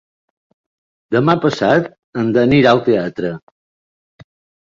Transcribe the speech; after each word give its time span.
Demà 1.15 1.33
passat 1.43 1.91
en 2.23 2.31
Dan 2.37 2.55
irà 2.61 2.71
al 2.71 2.81
teatre. 2.87 3.35